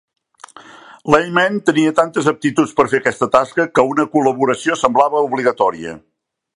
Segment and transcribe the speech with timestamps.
[1.15, 5.99] Layman tenia tantes aptituds per fer aquesta tasca que una col·laboració semblava obligatòria.